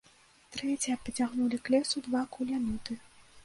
[0.55, 3.03] Трэція пацягнулі к лесу два кулямёты.